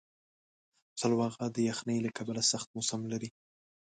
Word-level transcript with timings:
سلواغه 1.01 1.45
د 1.55 1.57
یخنۍ 1.69 1.97
له 2.05 2.09
کبله 2.17 2.41
سخت 2.51 2.67
موسم 2.75 3.01
لري. 3.11 3.29